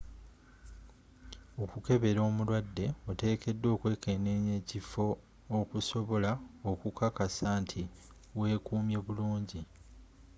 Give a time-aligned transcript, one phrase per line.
[1.63, 5.07] okukebera omulwadde oteekeddwa okwekkeneenya ekifo
[5.59, 6.31] okusobola
[6.71, 7.81] okukakasa nti
[8.39, 9.61] wekumye bulungi